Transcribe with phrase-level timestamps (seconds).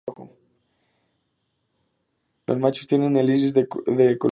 [2.47, 4.19] Los machos tienen el iris de los ojos de color rojo.